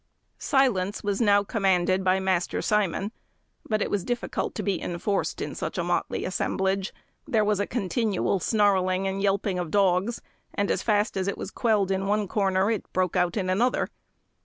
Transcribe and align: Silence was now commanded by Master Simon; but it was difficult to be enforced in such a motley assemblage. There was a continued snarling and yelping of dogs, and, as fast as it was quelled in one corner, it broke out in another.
Silence 0.39 1.03
was 1.03 1.21
now 1.21 1.43
commanded 1.43 2.03
by 2.03 2.19
Master 2.19 2.59
Simon; 2.59 3.11
but 3.69 3.83
it 3.83 3.91
was 3.91 4.03
difficult 4.03 4.55
to 4.55 4.63
be 4.63 4.81
enforced 4.81 5.43
in 5.43 5.53
such 5.53 5.77
a 5.77 5.83
motley 5.83 6.25
assemblage. 6.25 6.91
There 7.27 7.45
was 7.45 7.59
a 7.59 7.67
continued 7.67 8.41
snarling 8.41 9.05
and 9.07 9.21
yelping 9.21 9.59
of 9.59 9.69
dogs, 9.69 10.19
and, 10.55 10.71
as 10.71 10.81
fast 10.81 11.15
as 11.17 11.27
it 11.27 11.37
was 11.37 11.51
quelled 11.51 11.91
in 11.91 12.07
one 12.07 12.27
corner, 12.27 12.71
it 12.71 12.91
broke 12.93 13.15
out 13.15 13.37
in 13.37 13.47
another. 13.47 13.89